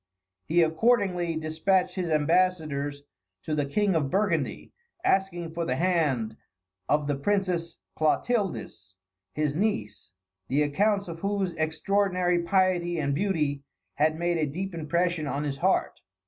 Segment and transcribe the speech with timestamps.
[0.45, 3.03] He accordingly despatched his ambassadors
[3.43, 4.71] to the King of Burgundy,
[5.03, 6.37] asking for the hand
[6.89, 8.95] of the Princess Clotildis,
[9.35, 10.11] his niece,
[10.47, 13.61] the accounts of whose extraordinary piety and beauty
[13.93, 15.99] had made a deep impression on his heart.